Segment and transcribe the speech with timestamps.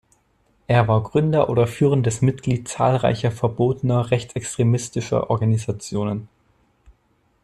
[0.65, 6.27] Er war Gründer oder führendes Mitglied zahlreicher verbotener rechtsextremistischer Organisationen.